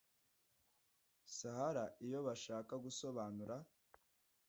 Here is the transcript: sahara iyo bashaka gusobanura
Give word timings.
sahara 1.37 1.85
iyo 2.05 2.19
bashaka 2.27 2.73
gusobanura 2.85 3.55